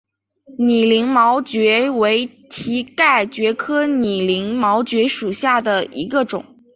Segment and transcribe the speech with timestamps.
[0.57, 6.43] 拟鳞毛蕨为蹄盖蕨科拟鳞毛蕨属下的一个种。